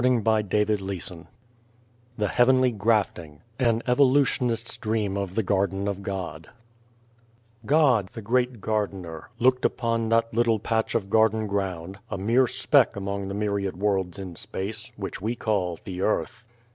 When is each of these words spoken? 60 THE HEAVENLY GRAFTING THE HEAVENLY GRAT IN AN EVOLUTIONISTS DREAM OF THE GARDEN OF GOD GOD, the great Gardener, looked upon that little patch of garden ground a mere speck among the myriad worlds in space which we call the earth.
60 0.03 0.09
THE 0.17 0.17
HEAVENLY 0.17 0.77
GRAFTING 0.77 1.27
THE 2.17 2.27
HEAVENLY 2.27 2.71
GRAT 2.71 3.19
IN 3.19 3.39
AN 3.59 3.83
EVOLUTIONISTS 3.85 4.77
DREAM 4.77 5.15
OF 5.15 5.35
THE 5.35 5.43
GARDEN 5.43 5.87
OF 5.87 6.01
GOD 6.01 6.49
GOD, 7.67 8.09
the 8.13 8.21
great 8.23 8.59
Gardener, 8.61 9.29
looked 9.37 9.63
upon 9.63 10.09
that 10.09 10.33
little 10.33 10.57
patch 10.57 10.95
of 10.95 11.11
garden 11.11 11.45
ground 11.45 11.99
a 12.09 12.17
mere 12.17 12.47
speck 12.47 12.95
among 12.95 13.27
the 13.27 13.35
myriad 13.35 13.77
worlds 13.77 14.17
in 14.17 14.35
space 14.35 14.91
which 14.97 15.21
we 15.21 15.35
call 15.35 15.77
the 15.83 16.01
earth. 16.01 16.47